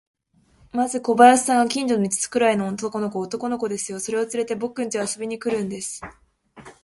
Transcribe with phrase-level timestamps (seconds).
[0.71, 6.01] まず小林さんが、近所の五つくらいの男の子を、男の子ですよ、それをつれて、ぼくんちへ遊びに来るんです。